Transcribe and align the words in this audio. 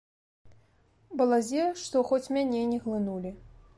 Балазе 1.21 1.67
што 1.83 2.03
хоць 2.13 2.25
мяне 2.39 2.63
не 2.71 2.79
глынулі. 2.87 3.31